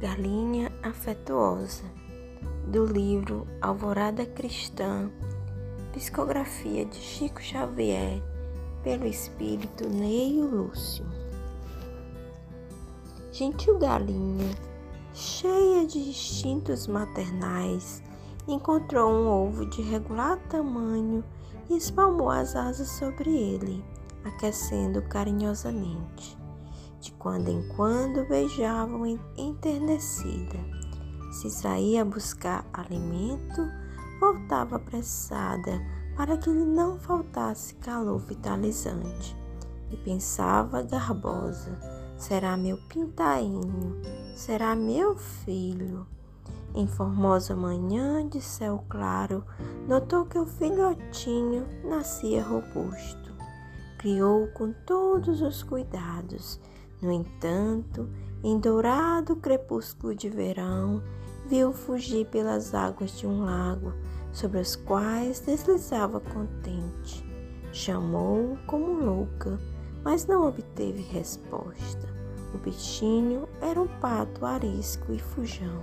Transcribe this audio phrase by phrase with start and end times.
[0.00, 1.84] Galinha Afetuosa,
[2.66, 5.10] do livro Alvorada Cristã,
[5.92, 8.22] psicografia de Chico Xavier,
[8.82, 11.04] pelo espírito Neio Lúcio.
[13.30, 14.48] Gentil galinha,
[15.12, 18.02] cheia de instintos maternais,
[18.48, 21.22] encontrou um ovo de regular tamanho
[21.68, 23.84] e espalmou as asas sobre ele,
[24.24, 26.39] aquecendo carinhosamente.
[27.00, 30.58] De quando em quando beijavam enternecida.
[31.32, 33.66] Se saía a buscar alimento,
[34.20, 35.80] voltava apressada
[36.16, 39.34] para que lhe não faltasse calor vitalizante.
[39.90, 41.78] E pensava garbosa:
[42.18, 43.96] será meu pintainho,
[44.34, 46.06] será meu filho.
[46.74, 49.44] Em formosa manhã de céu claro,
[49.88, 53.30] notou que o filhotinho nascia robusto.
[53.98, 56.60] Criou com todos os cuidados
[57.02, 58.08] no entanto,
[58.42, 61.02] em dourado crepúsculo de verão,
[61.46, 63.92] viu fugir pelas águas de um lago,
[64.32, 67.24] sobre os quais deslizava contente.
[67.72, 69.58] Chamou como louca,
[70.04, 72.08] mas não obteve resposta.
[72.54, 75.82] O bichinho era um pato arisco e fujão.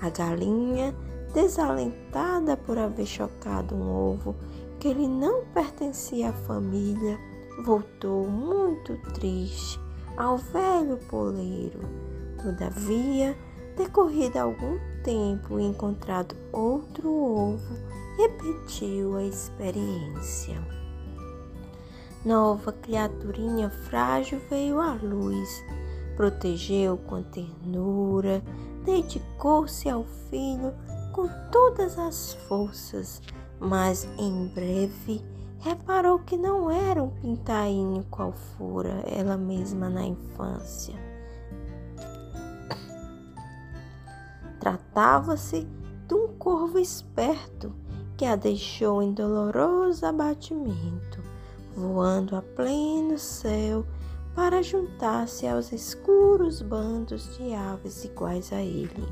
[0.00, 0.94] A galinha,
[1.34, 4.34] desalentada por haver chocado um ovo
[4.78, 7.18] que lhe não pertencia à família,
[7.64, 9.87] voltou muito triste
[10.18, 11.78] ao velho poleiro.
[12.42, 13.38] Todavia,
[13.76, 17.76] decorrido algum tempo e encontrado outro ovo,
[18.16, 20.60] repetiu a experiência.
[22.24, 25.64] Nova criaturinha frágil veio à luz,
[26.16, 28.42] protegeu com ternura,
[28.84, 30.74] dedicou-se ao filho
[31.12, 33.22] com todas as forças,
[33.60, 35.22] mas em breve
[35.58, 40.94] reparou que não era um pintainho qual fora ela mesma na infância.
[44.60, 45.66] Tratava-se
[46.06, 47.72] de um corvo esperto
[48.16, 51.22] que a deixou em doloroso abatimento,
[51.76, 53.84] voando a pleno céu
[54.34, 59.06] para juntar-se aos escuros bandos de aves iguais a ele.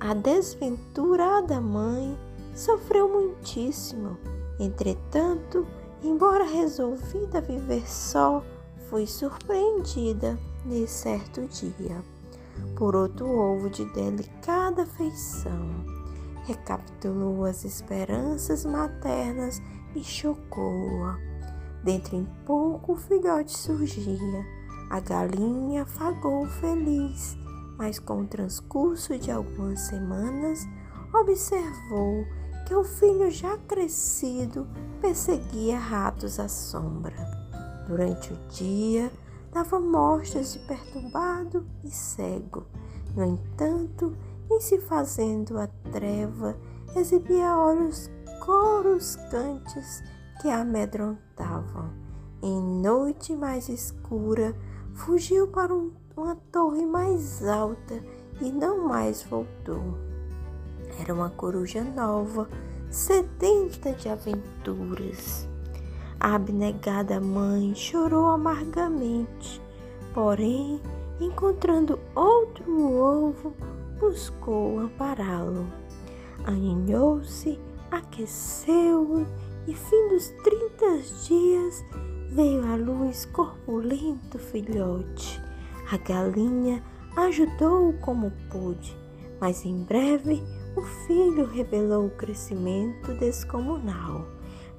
[0.00, 2.16] A desventurada mãe
[2.54, 4.16] sofreu muitíssimo
[4.58, 5.66] Entretanto,
[6.02, 8.42] embora resolvida a viver só,
[8.88, 12.02] fui surpreendida nesse certo dia
[12.76, 15.84] por outro ovo de delicada feição.
[16.44, 19.60] Recapitulou as esperanças maternas
[19.94, 21.18] e chocou-a.
[21.82, 24.46] Dentro em pouco o filhote surgia.
[24.90, 27.36] A galinha afagou feliz,
[27.76, 30.66] mas com o transcurso de algumas semanas
[31.12, 32.24] observou
[32.68, 34.68] que o filho já crescido
[35.00, 37.16] perseguia ratos à sombra.
[37.88, 39.10] Durante o dia,
[39.50, 42.66] dava mostras de perturbado e cego.
[43.16, 44.14] No entanto,
[44.50, 46.58] em se fazendo a treva,
[46.94, 48.10] exibia olhos
[48.44, 50.02] coruscantes
[50.42, 51.90] que amedrontavam.
[52.42, 54.54] Em noite mais escura,
[54.92, 57.94] fugiu para um, uma torre mais alta
[58.42, 60.07] e não mais voltou.
[61.00, 62.48] Era uma coruja nova,
[62.90, 65.48] sedenta de aventuras.
[66.20, 69.62] A abnegada mãe chorou amargamente,
[70.12, 70.80] porém,
[71.20, 73.54] encontrando outro ovo,
[74.00, 75.66] buscou ampará-lo.
[76.44, 77.58] Aninhou-se,
[77.90, 79.26] aqueceu-o
[79.66, 81.84] e, fim dos trinta dias,
[82.30, 85.40] veio à luz corpulento filhote.
[85.90, 86.82] A galinha
[87.16, 88.96] ajudou-o como pôde,
[89.40, 90.42] mas em breve
[90.78, 94.28] o filho revelou o crescimento descomunal.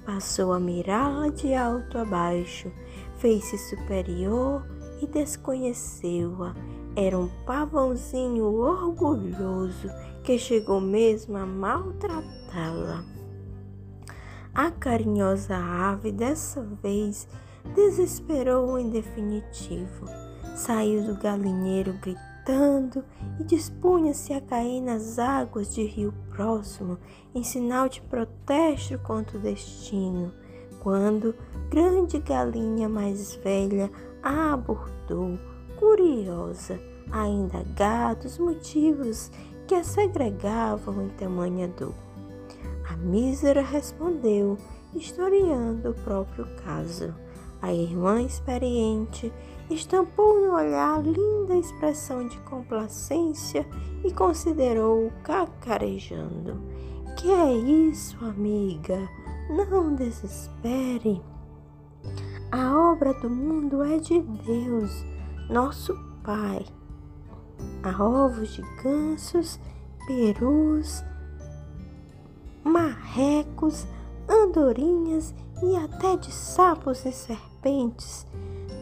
[0.06, 2.72] Passou a mirá-la de alto a baixo,
[3.18, 4.66] fez-se superior
[5.02, 6.56] e desconheceu-a.
[6.96, 9.90] Era um pavãozinho orgulhoso
[10.24, 13.04] que chegou mesmo a maltratá-la.
[14.56, 17.28] A carinhosa ave dessa vez
[17.76, 20.06] desesperou em definitivo.
[20.56, 22.29] Saiu do galinheiro gritando
[23.40, 26.98] e dispunha-se a cair nas águas de rio próximo
[27.34, 30.34] em sinal de protesto contra o destino,
[30.82, 31.36] quando
[31.70, 33.92] grande galinha mais velha
[34.24, 35.38] a abordou,
[35.78, 36.80] curiosa,
[37.12, 39.32] a indagar dos motivos
[39.68, 41.94] que a segregavam em tamanha dor.
[42.90, 44.58] A mísera respondeu,
[44.94, 47.14] historiando o próprio caso.
[47.62, 49.32] A irmã experiente
[49.70, 53.68] estampou no olhar linda expressão de complacência
[54.04, 56.62] e considerou-o cacarejando.
[57.18, 59.10] Que é isso, amiga?
[59.50, 61.22] Não desespere.
[62.52, 65.06] A obra do mundo é de Deus,
[65.50, 66.66] nosso Pai.
[67.84, 69.60] a ovos de gansos,
[70.08, 71.04] perus,
[72.64, 73.86] marrecos,
[74.28, 77.49] andorinhas e até de sapos e serpentes,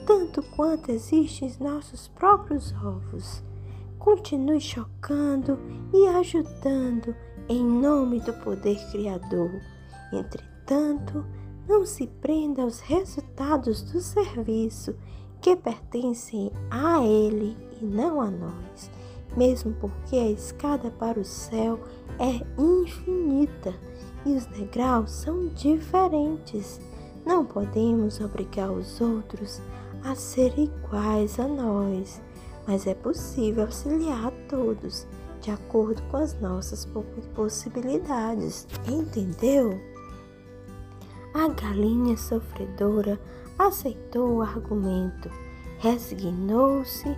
[0.06, 3.44] tanto quanto existem nossos próprios ovos.
[4.00, 5.60] Continue chocando
[5.94, 7.16] e ajudando
[7.50, 9.52] em nome do poder criador.
[10.14, 11.26] Entretanto,
[11.68, 14.96] não se prenda aos resultados do serviço
[15.42, 18.90] que pertencem a Ele e não a nós,
[19.36, 21.80] mesmo porque a escada para o céu
[22.20, 23.74] é infinita
[24.26, 26.80] e os degraus são diferentes.
[27.28, 29.62] Não podemos obrigar os outros
[30.02, 32.22] a ser iguais a nós,
[32.66, 35.06] mas é possível auxiliar a todos
[35.42, 36.88] de acordo com as nossas
[37.36, 38.66] possibilidades.
[38.88, 39.78] Entendeu?
[41.34, 43.20] A galinha sofredora
[43.60, 45.30] aceitou o argumento,
[45.80, 47.10] resignou-se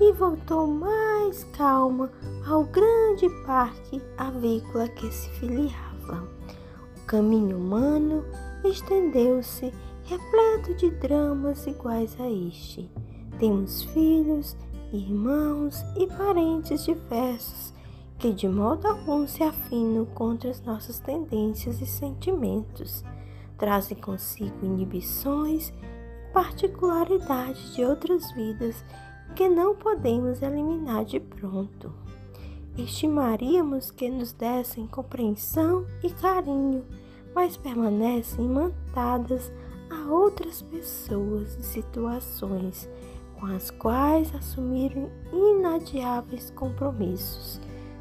[0.00, 2.10] e voltou mais calma
[2.46, 6.26] ao grande parque avícola que se filiava.
[6.96, 8.24] O caminho humano
[8.64, 9.72] estendeu-se
[10.04, 12.90] repleto de dramas iguais a este.
[13.38, 14.56] Temos filhos,
[14.92, 17.74] irmãos e parentes diversos
[18.18, 23.04] que de modo algum se afinam contra as nossas tendências e sentimentos
[23.56, 28.84] trazem consigo inibições e particularidades de outras vidas
[29.34, 31.92] que não podemos eliminar de pronto.
[32.76, 36.84] Estimaríamos que nos dessem compreensão e carinho,
[37.34, 39.52] mas permanecem imantadas
[39.90, 42.88] a outras pessoas e situações
[43.38, 47.60] com as quais assumiram inadiáveis compromissos.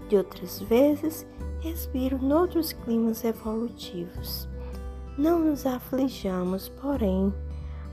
[0.09, 1.25] De outras vezes,
[1.61, 4.47] respiram noutros climas evolutivos.
[5.17, 7.33] Não nos aflijamos, porém,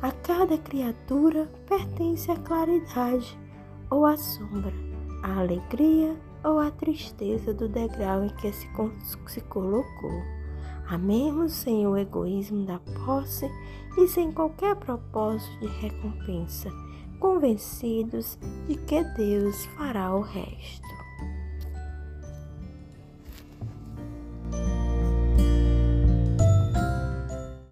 [0.02, 3.38] a cada criatura pertence a claridade
[3.90, 4.72] ou a sombra,
[5.22, 6.14] a alegria
[6.44, 8.68] ou a tristeza do degrau em que se,
[9.26, 10.33] se colocou.
[10.88, 13.50] Amemos sem o egoísmo da posse
[13.96, 16.70] e sem qualquer propósito de recompensa,
[17.18, 18.38] convencidos
[18.68, 21.03] de que Deus fará o resto.